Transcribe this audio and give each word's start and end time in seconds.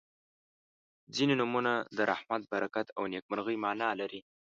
•ځینې 1.15 1.33
نومونه 1.41 1.73
د 1.97 1.99
رحمت، 2.11 2.41
برکت 2.53 2.87
او 2.97 3.03
نیکمرغۍ 3.13 3.57
معنا 3.65 3.89
لري. 4.01 4.21